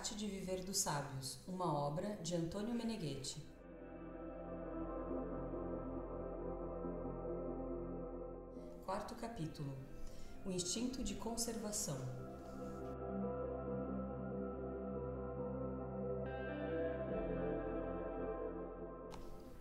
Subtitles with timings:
[0.00, 3.46] Arte de Viver dos Sábios, uma obra de Antônio Meneghetti.
[8.86, 9.76] Quarto capítulo:
[10.46, 11.98] O instinto de conservação.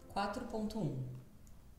[0.08, 1.04] Quatro ponto um.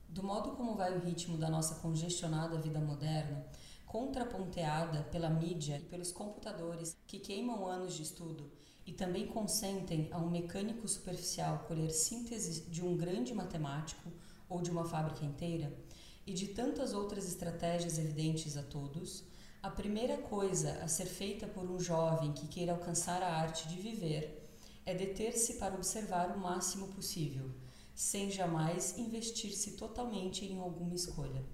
[0.06, 3.42] Do modo como vai o ritmo da nossa congestionada vida moderna,
[3.90, 8.48] contraponteada pela mídia e pelos computadores que queimam anos de estudo
[8.86, 14.12] e também consentem a um mecânico superficial colher síntese de um grande matemático
[14.48, 15.76] ou de uma fábrica inteira,
[16.24, 19.24] e de tantas outras estratégias evidentes a todos,
[19.60, 23.74] a primeira coisa a ser feita por um jovem que queira alcançar a arte de
[23.74, 24.54] viver
[24.86, 27.50] é deter-se para observar o máximo possível,
[27.92, 31.44] sem jamais investir-se totalmente em alguma escolha.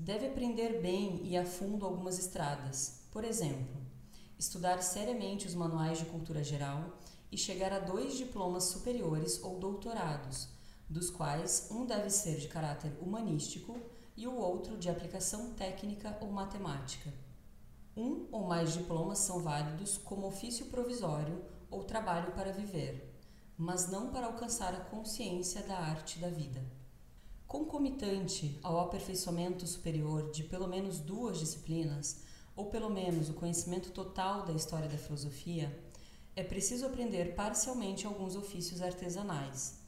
[0.00, 3.76] Deve aprender bem e a fundo algumas estradas, por exemplo,
[4.38, 7.00] estudar seriamente os manuais de cultura geral
[7.32, 10.50] e chegar a dois diplomas superiores ou doutorados,
[10.88, 13.76] dos quais um deve ser de caráter humanístico
[14.16, 17.12] e o outro de aplicação técnica ou matemática.
[17.96, 23.20] Um ou mais diplomas são válidos como ofício provisório ou trabalho para viver,
[23.56, 26.77] mas não para alcançar a consciência da arte da vida.
[27.48, 32.18] Concomitante ao aperfeiçoamento superior de pelo menos duas disciplinas,
[32.54, 35.74] ou pelo menos o conhecimento total da história da filosofia,
[36.36, 39.78] é preciso aprender parcialmente alguns ofícios artesanais: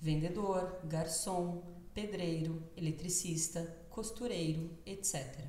[0.00, 5.44] vendedor, garçom, pedreiro, eletricista, costureiro, etc.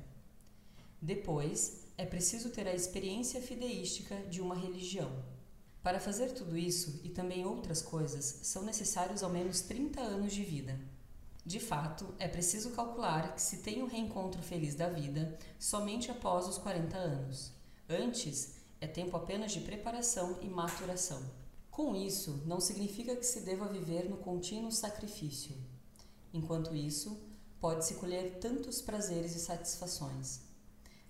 [1.00, 5.22] Depois, é preciso ter a experiência fideística de uma religião.
[5.84, 10.42] Para fazer tudo isso e também outras coisas, são necessários ao menos 30 anos de
[10.42, 10.89] vida.
[11.44, 16.10] De fato, é preciso calcular que se tem o um reencontro feliz da vida somente
[16.10, 17.52] após os 40 anos.
[17.88, 21.22] Antes, é tempo apenas de preparação e maturação.
[21.70, 25.56] Com isso, não significa que se deva viver no contínuo sacrifício.
[26.32, 27.18] Enquanto isso,
[27.60, 30.40] pode-se colher tantos prazeres e satisfações.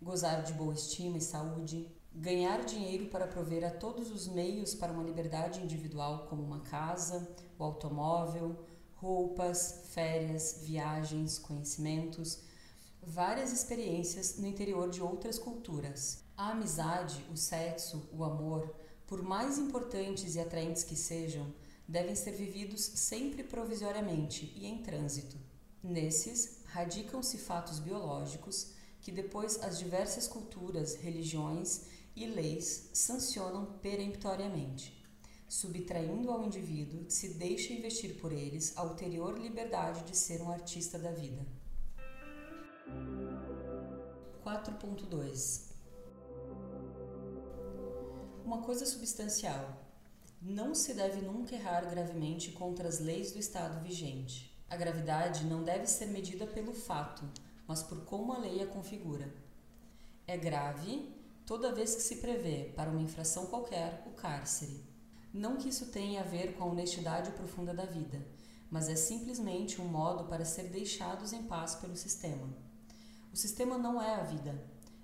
[0.00, 4.92] Gozar de boa estima e saúde, ganhar dinheiro para prover a todos os meios para
[4.92, 7.28] uma liberdade individual, como uma casa,
[7.58, 8.58] o automóvel,
[9.00, 12.40] roupas, férias, viagens, conhecimentos,
[13.02, 16.22] várias experiências no interior de outras culturas.
[16.36, 18.74] A amizade, o sexo, o amor,
[19.06, 21.52] por mais importantes e atraentes que sejam,
[21.88, 25.36] devem ser vividos sempre provisoriamente e em trânsito.
[25.82, 34.99] Nesses, radicam-se fatos biológicos que depois as diversas culturas, religiões e leis sancionam peremptoriamente
[35.50, 40.96] subtraindo ao indivíduo se deixa investir por eles a ulterior liberdade de ser um artista
[40.96, 41.44] da vida.
[44.44, 45.72] 4.2
[48.44, 49.76] Uma coisa substancial.
[50.40, 54.56] Não se deve nunca errar gravemente contra as leis do Estado vigente.
[54.70, 57.24] A gravidade não deve ser medida pelo fato,
[57.66, 59.34] mas por como a lei a configura.
[60.28, 61.12] É grave
[61.44, 64.89] toda vez que se prevê, para uma infração qualquer, o cárcere
[65.32, 68.26] não que isso tenha a ver com a honestidade profunda da vida,
[68.70, 72.48] mas é simplesmente um modo para ser deixados em paz pelo sistema.
[73.32, 74.60] O sistema não é a vida,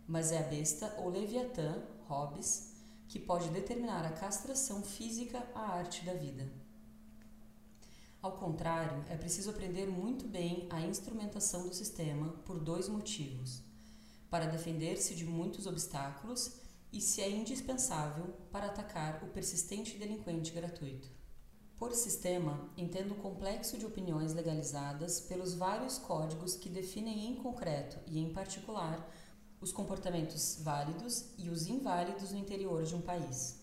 [0.06, 2.72] mas é a besta ou leviatã, Hobbes,
[3.08, 6.50] que pode determinar a castração física à arte da vida.
[8.20, 13.62] Ao contrário, é preciso aprender muito bem a instrumentação do sistema por dois motivos:
[14.28, 21.08] para defender-se de muitos obstáculos e se é indispensável para atacar o persistente delinquente gratuito.
[21.76, 27.98] Por sistema, entendo o complexo de opiniões legalizadas pelos vários códigos que definem em concreto
[28.06, 29.12] e em particular
[29.60, 33.60] os comportamentos válidos e os inválidos no interior de um país.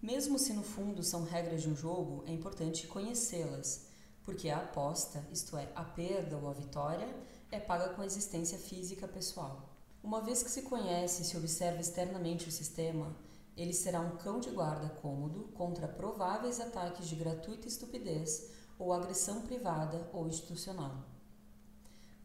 [0.00, 3.86] Mesmo se no fundo são regras de um jogo, é importante conhecê-las,
[4.22, 7.08] porque a aposta, isto é, a perda ou a vitória,
[7.50, 9.73] é paga com a existência física pessoal.
[10.04, 13.16] Uma vez que se conhece e se observa externamente o sistema,
[13.56, 19.40] ele será um cão de guarda cômodo contra prováveis ataques de gratuita estupidez ou agressão
[19.40, 20.94] privada ou institucional.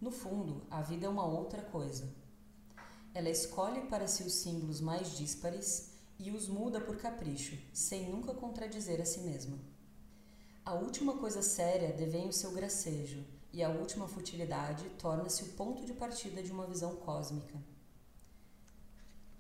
[0.01, 2.13] No fundo, a vida é uma outra coisa.
[3.13, 8.33] Ela escolhe para si os símbolos mais díspares e os muda por capricho, sem nunca
[8.33, 9.57] contradizer a si mesma.
[10.65, 15.85] A última coisa séria devém o seu gracejo, e a última futilidade torna-se o ponto
[15.85, 17.57] de partida de uma visão cósmica.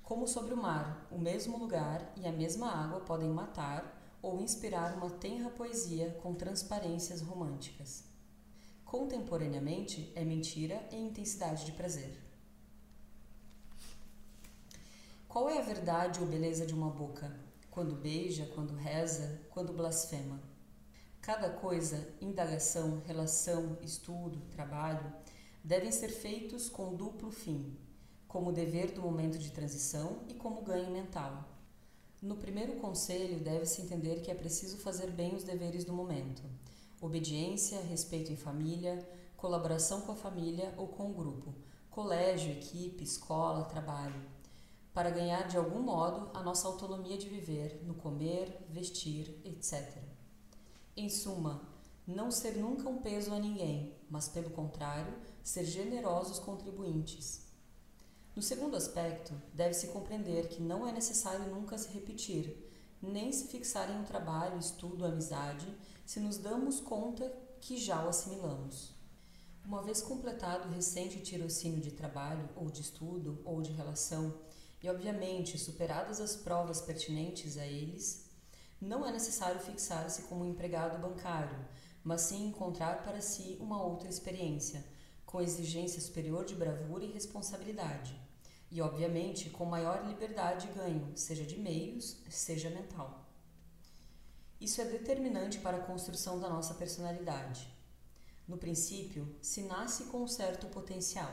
[0.09, 4.97] Como sobre o mar, o mesmo lugar e a mesma água podem matar ou inspirar
[4.97, 8.05] uma tenra poesia com transparências românticas.
[8.83, 12.17] Contemporaneamente, é mentira e intensidade de prazer.
[15.27, 17.31] Qual é a verdade ou beleza de uma boca?
[17.69, 20.41] quando beija, quando reza, quando blasfema.
[21.21, 25.13] Cada coisa, indagação, relação, estudo, trabalho,
[25.63, 27.77] devem ser feitos com duplo fim,
[28.29, 31.43] como dever do momento de transição e como ganho mental.
[32.21, 36.43] No primeiro conselho, deve-se entender que é preciso fazer bem os deveres do momento:
[37.01, 39.03] obediência, respeito em família,
[39.35, 41.55] colaboração com a família ou com o grupo,
[41.89, 44.21] colégio, equipe, escola, trabalho,
[44.93, 49.97] para ganhar de algum modo a nossa autonomia de viver no comer, vestir, etc.
[50.95, 51.61] Em suma,
[52.05, 57.48] não ser nunca um peso a ninguém, mas pelo contrário, ser generosos contribuintes.
[58.39, 62.71] No segundo aspecto, deve-se compreender que não é necessário nunca se repetir,
[63.01, 65.67] nem se fixar em um trabalho, estudo, amizade,
[66.05, 68.95] se nos damos conta que já o assimilamos.
[69.65, 74.33] Uma vez completado o recente tirocínio de trabalho, ou de estudo, ou de relação,
[74.81, 78.29] e obviamente superadas as provas pertinentes a eles,
[78.79, 81.59] não é necessário fixar-se como um empregado bancário,
[82.01, 84.81] mas sim encontrar para si uma outra experiência,
[85.25, 88.28] com exigência superior de bravura e responsabilidade,
[88.71, 93.27] e obviamente com maior liberdade e ganho, seja de meios, seja mental.
[94.61, 97.73] Isso é determinante para a construção da nossa personalidade.
[98.47, 101.31] No princípio, se nasce com um certo potencial,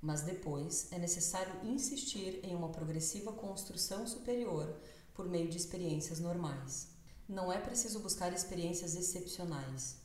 [0.00, 4.74] mas depois é necessário insistir em uma progressiva construção superior
[5.12, 6.88] por meio de experiências normais.
[7.28, 9.96] Não é preciso buscar experiências excepcionais,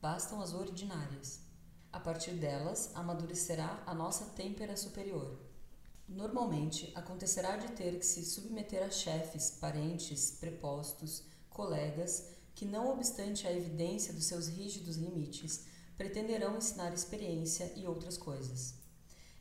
[0.00, 1.40] bastam as ordinárias.
[1.92, 5.49] A partir delas, amadurecerá a nossa têmpera superior.
[6.10, 13.46] Normalmente, acontecerá de ter que se submeter a chefes, parentes, prepostos, colegas, que, não obstante
[13.46, 15.66] a evidência dos seus rígidos limites,
[15.96, 18.74] pretenderão ensinar experiência e outras coisas.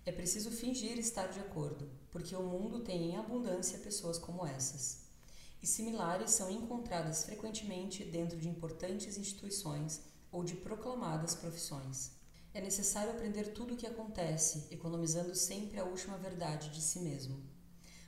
[0.06, 5.08] É preciso fingir estar de acordo, porque o mundo tem em abundância pessoas como essas.
[5.64, 10.02] E similares são encontradas frequentemente dentro de importantes instituições
[10.32, 12.19] ou de proclamadas profissões.
[12.52, 17.40] É necessário aprender tudo o que acontece, economizando sempre a última verdade de si mesmo.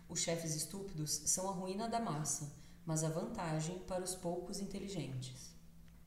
[0.10, 2.52] Os chefes estúpidos são a ruína da massa,
[2.84, 5.54] mas a vantagem para os poucos inteligentes.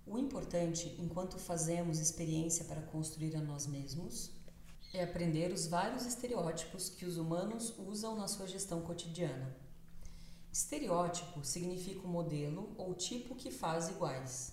[0.05, 4.33] O importante, enquanto fazemos experiência para construir a nós mesmos,
[4.93, 9.57] é aprender os vários estereótipos que os humanos usam na sua gestão cotidiana.
[10.53, 14.53] Estereótipo significa um modelo ou tipo que faz iguais.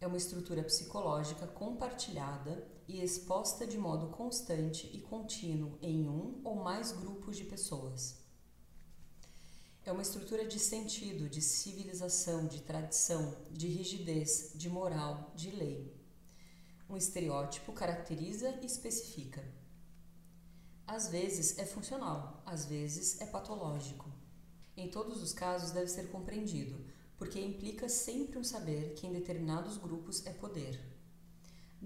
[0.00, 6.56] É uma estrutura psicológica compartilhada e exposta de modo constante e contínuo em um ou
[6.56, 8.16] mais grupos de pessoas.
[9.84, 15.94] É uma estrutura de sentido, de civilização, de tradição, de rigidez, de moral, de lei.
[16.90, 19.44] Um estereótipo caracteriza e especifica.
[20.86, 24.10] Às vezes é funcional, às vezes é patológico.
[24.76, 26.84] Em todos os casos deve ser compreendido,
[27.16, 30.95] porque implica sempre um saber que em determinados grupos é poder.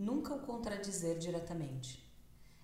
[0.02, 2.02] Nunca o contradizer diretamente.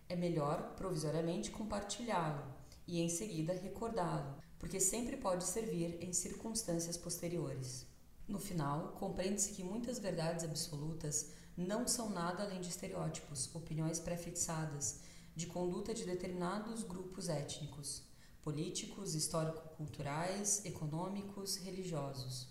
[0.08, 2.42] É melhor, provisoriamente, compartilhá-lo
[2.86, 7.86] e em seguida recordá-lo, porque sempre pode servir em circunstâncias posteriores.
[8.26, 15.00] No final, compreende-se que muitas verdades absolutas não são nada além de estereótipos, opiniões prefixadas,
[15.34, 18.02] de conduta de determinados grupos étnicos,
[18.40, 22.48] políticos, histórico-culturais, econômicos, religiosos.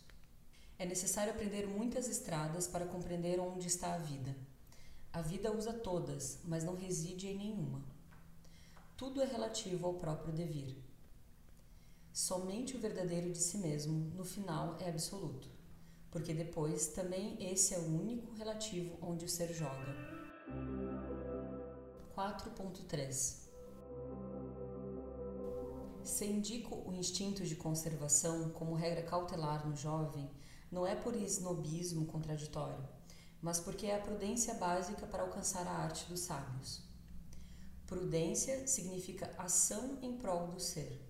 [0.77, 4.36] É necessário aprender muitas estradas para compreender onde está a vida.
[5.16, 7.82] A vida usa todas, mas não reside em nenhuma.
[8.96, 10.78] Tudo é relativo ao próprio devir.
[12.14, 15.56] Somente o verdadeiro de si mesmo, no final, é absoluto
[16.16, 19.94] porque depois também esse é o único relativo onde o ser joga.
[22.16, 23.50] 4.3
[26.02, 30.32] Se indico o instinto de conservação como regra cautelar no jovem,
[30.72, 32.88] não é por snobismo contraditório,
[33.46, 36.82] mas porque é a prudência básica para alcançar a arte dos sábios.
[37.86, 41.06] Prudência significa ação em prol do ser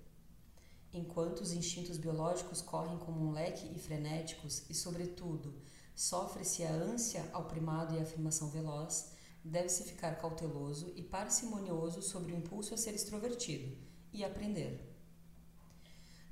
[0.95, 5.53] enquanto os instintos biológicos correm como um leque e frenéticos e, sobretudo,
[5.93, 9.11] sofre-se a ânsia ao primado e a afirmação veloz,
[9.43, 13.77] deve-se ficar cauteloso e parcimonioso sobre o impulso a ser extrovertido
[14.13, 14.93] e aprender.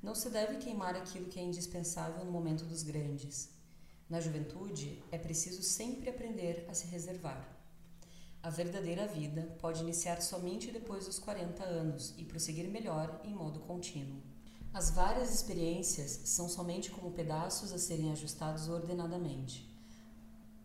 [0.02, 3.50] Não se deve queimar aquilo que é indispensável no momento dos grandes.
[4.08, 7.48] Na juventude, é preciso sempre aprender a se reservar.
[8.42, 13.60] A verdadeira vida pode iniciar somente depois dos 40 anos e prosseguir melhor em modo
[13.60, 14.20] contínuo.
[14.74, 19.66] As várias experiências são somente como pedaços a serem ajustados ordenadamente,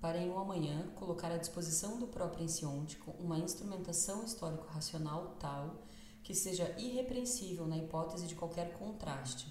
[0.02, 5.84] para em um amanhã colocar à disposição do próprio ensiôntico uma instrumentação histórico-racional tal
[6.24, 9.48] que seja irrepreensível na hipótese de qualquer contraste,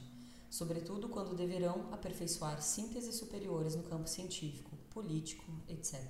[0.50, 6.02] sobretudo quando deverão aperfeiçoar sínteses superiores no campo científico, político, etc.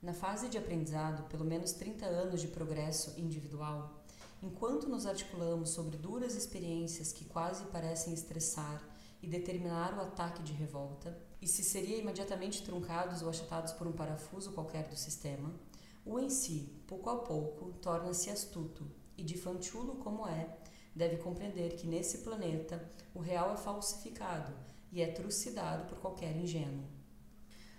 [0.00, 4.02] Na fase de aprendizado, pelo menos 30 anos de progresso individual,
[4.42, 8.82] enquanto nos articulamos sobre duras experiências que quase parecem estressar
[9.22, 13.92] e determinar o ataque de revolta, e se seria imediatamente truncados ou achatados por um
[13.92, 15.52] parafuso qualquer do sistema,
[16.04, 20.58] o em si, pouco a pouco, torna-se astuto e, de fanchulo como é,
[20.94, 24.52] deve compreender que nesse planeta o real é falsificado
[24.90, 26.84] e é trucidado por qualquer ingênuo.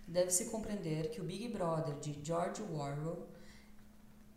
[0.07, 3.27] Deve-se compreender que o Big Brother de George Orwell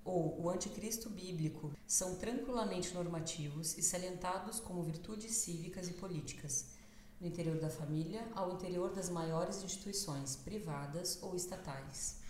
[0.04, 6.76] ou o anticristo bíblico são tranquilamente normativos e salientados como virtudes cívicas e políticas,
[7.20, 12.20] no interior da família ao interior das maiores instituições privadas ou estatais.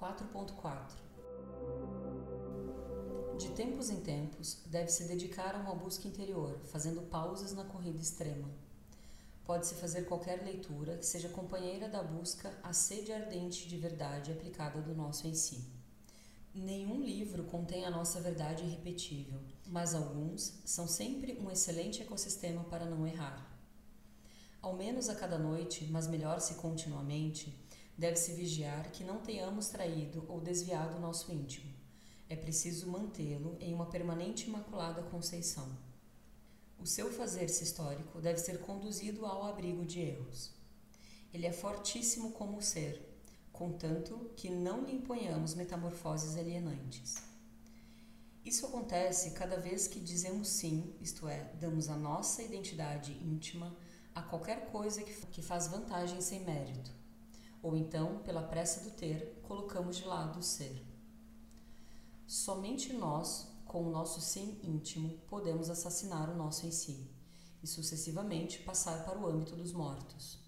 [0.00, 1.03] 4.4
[3.38, 8.48] De tempos em tempos, deve-se dedicar a uma busca interior, fazendo pausas na corrida extrema.
[9.44, 14.80] Pode-se fazer qualquer leitura que seja companheira da busca à sede ardente de verdade aplicada
[14.80, 15.66] do nosso em si.
[16.54, 22.84] Nenhum livro contém a nossa verdade irrepetível, mas alguns são sempre um excelente ecossistema para
[22.84, 23.52] não errar.
[24.62, 27.58] Ao menos a cada noite, mas melhor se continuamente,
[27.98, 31.83] deve-se vigiar que não tenhamos traído ou desviado o nosso íntimo.
[32.28, 35.76] É preciso mantê-lo em uma permanente imaculada conceição.
[36.78, 40.52] O seu fazer-se histórico deve ser conduzido ao abrigo de erros.
[41.32, 43.14] Ele é fortíssimo como ser,
[43.52, 47.22] contanto que não lhe imponhamos metamorfoses alienantes.
[48.44, 53.74] Isso acontece cada vez que dizemos sim, isto é, damos a nossa identidade íntima
[54.14, 56.90] a qualquer coisa que faz vantagem sem mérito,
[57.62, 60.93] ou então, pela pressa do ter, colocamos de lado o ser.
[62.26, 67.06] Somente nós, com o nosso sim íntimo, podemos assassinar o nosso em si
[67.62, 70.38] e sucessivamente passar para o âmbito dos mortos.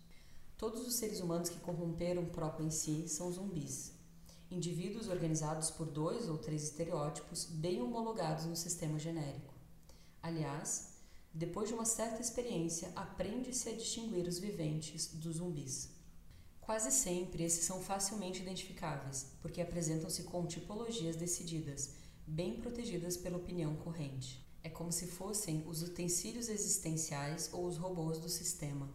[0.56, 3.92] Todos os seres humanos que corromperam o próprio em si são zumbis,
[4.50, 9.52] indivíduos organizados por dois ou três estereótipos bem homologados no sistema genérico.
[10.22, 10.94] Aliás,
[11.32, 15.90] depois de uma certa experiência, aprende-se a distinguir os viventes dos zumbis.
[16.66, 21.94] Quase sempre esses são facilmente identificáveis, porque apresentam-se com tipologias decididas,
[22.26, 24.44] bem protegidas pela opinião corrente.
[24.64, 28.92] É como se fossem os utensílios existenciais ou os robôs do sistema.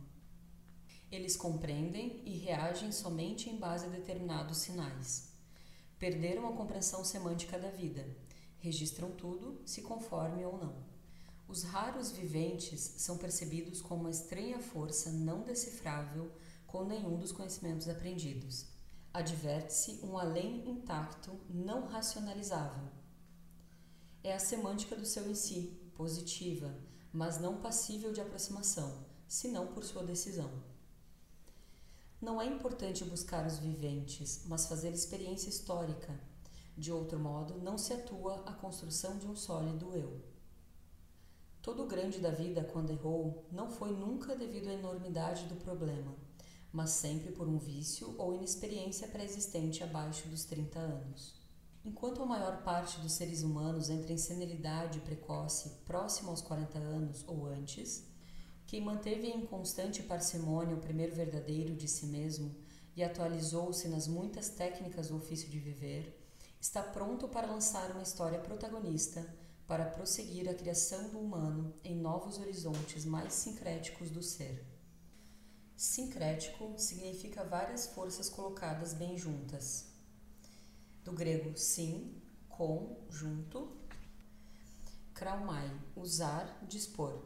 [1.10, 5.30] Eles compreendem e reagem somente em base a determinados sinais.
[5.98, 8.06] Perderam a compreensão semântica da vida.
[8.60, 10.76] Registram tudo, se conforme ou não.
[11.48, 16.30] Os raros viventes são percebidos como uma estranha força não decifrável
[16.72, 18.66] com nenhum dos conhecimentos aprendidos.
[19.14, 22.88] Adverte-se um além intacto, não racionalizável.
[24.24, 26.74] É a semântica do seu em si, positiva,
[27.12, 30.50] mas não passível de aproximação, senão por sua decisão.
[32.22, 36.18] Não é importante buscar os viventes, mas fazer experiência histórica.
[36.78, 40.22] De outro modo, não se atua a construção de um sólido eu.
[41.62, 46.16] Todo o grande da vida, quando errou, não foi nunca devido à enormidade do problema,
[46.72, 51.42] mas sempre por um vício ou inexperiência pré-existente abaixo dos 30 anos.
[51.84, 57.24] Enquanto a maior parte dos seres humanos entra em senilidade precoce próximo aos 40 anos
[57.28, 58.06] ou antes,
[58.68, 62.56] quem manteve em constante parcimônia o primeiro verdadeiro de si mesmo
[62.96, 66.18] e atualizou-se nas muitas técnicas do ofício de viver,
[66.60, 69.26] está pronto para lançar uma história protagonista
[69.66, 74.71] para prosseguir a criação do humano em novos horizontes mais sincréticos do ser.
[75.82, 79.88] Sincrético significa várias forças colocadas bem juntas.
[81.04, 83.68] Do grego sim, com, junto,
[85.12, 87.26] kraumai, usar, dispor.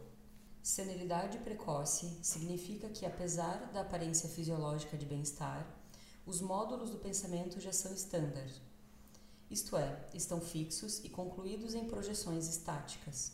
[0.63, 5.67] Senilidade precoce significa que, apesar da aparência fisiológica de bem-estar,
[6.25, 8.47] os módulos do pensamento já são estándar,
[9.51, 13.33] isto é, estão fixos e concluídos em projeções estáticas.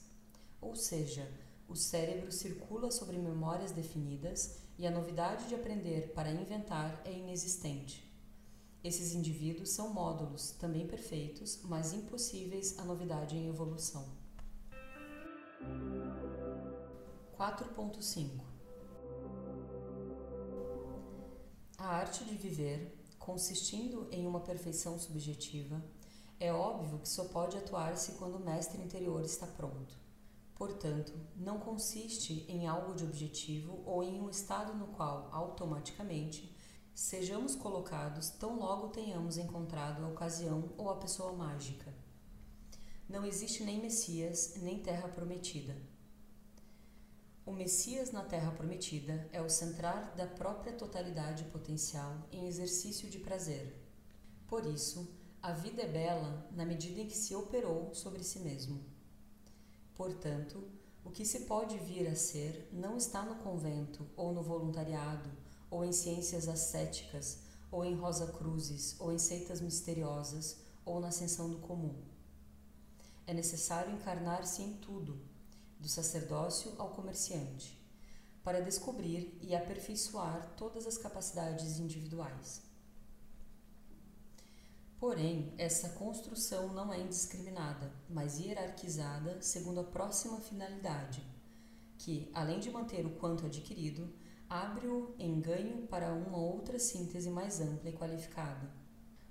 [0.60, 1.32] Ou seja,
[1.68, 8.04] o cérebro circula sobre memórias definidas e a novidade de aprender para inventar é inexistente.
[8.84, 14.10] Esses indivíduos são módulos, também perfeitos, mas impossíveis à novidade em evolução.
[17.38, 18.42] 4.5
[21.78, 25.80] A arte de viver, consistindo em uma perfeição subjetiva,
[26.40, 30.00] é óbvio que só pode atuar-se quando o mestre interior está pronto.
[30.62, 36.56] Portanto, não consiste em algo de objetivo ou em um estado no qual, automaticamente,
[36.94, 41.91] sejamos colocados tão logo tenhamos encontrado a ocasião ou a pessoa mágica.
[43.10, 45.75] Não existe nem Messias, nem terra prometida.
[47.44, 53.18] O Messias na Terra Prometida é o centrar da própria totalidade potencial em exercício de
[53.18, 53.84] prazer.
[54.46, 58.90] Por isso, a vida é bela na medida em que se operou sobre si mesmo.
[60.01, 60.67] Portanto,
[61.05, 65.29] o que se pode vir a ser não está no convento, ou no voluntariado,
[65.70, 67.38] ou em ciências ascéticas,
[67.70, 72.03] ou em rosa cruzes, ou em seitas misteriosas, ou na ascensão do comum.
[73.27, 75.22] É necessário encarnar-se em tudo,
[75.79, 77.79] do sacerdócio ao comerciante,
[78.43, 82.63] para descobrir e aperfeiçoar todas as capacidades individuais.
[85.01, 91.25] Porém, essa construção não é indiscriminada, mas hierarquizada segundo a próxima finalidade,
[91.98, 94.13] que, além de manter o quanto adquirido,
[94.48, 98.72] abre-o em ganho para uma outra síntese mais ampla e qualificada.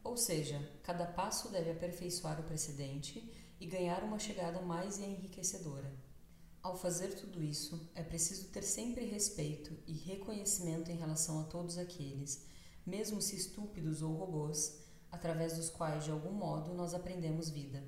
[0.03, 5.95] Ou seja, cada passo deve aperfeiçoar o precedente e ganhar uma chegada mais enriquecedora.
[6.61, 11.79] Ao fazer tudo isso, é preciso ter sempre respeito e reconhecimento em relação a todos
[11.79, 12.45] aqueles,
[12.85, 17.83] mesmo se estúpidos ou robôs, através dos quais de algum modo nós aprendemos vida.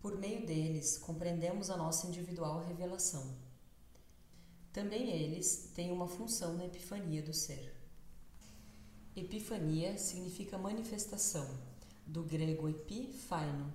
[0.00, 3.36] Por meio deles, compreendemos a nossa individual revelação.
[4.72, 7.74] Também eles têm uma função na epifania do ser.
[9.16, 11.48] Epifania significa manifestação,
[12.06, 13.72] do grego epifaino.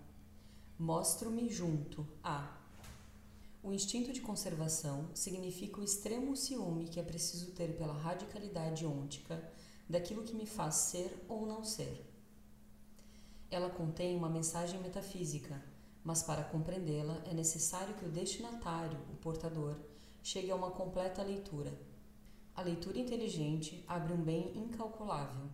[0.77, 2.59] Mostro-me junto a
[3.61, 9.51] o instinto de conservação significa o extremo ciúme que é preciso ter pela radicalidade ôntica
[9.87, 12.08] daquilo que me faz ser ou não ser.
[13.51, 15.63] Ela contém uma mensagem metafísica,
[16.03, 19.75] mas para compreendê-la é necessário que o destinatário, o portador,
[20.21, 21.73] chegue a uma completa leitura.
[22.55, 25.49] A leitura inteligente abre um bem incalculável,